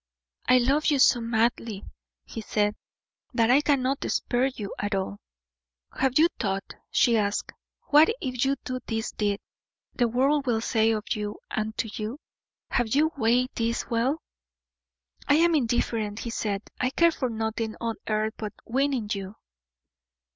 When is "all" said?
4.95-5.19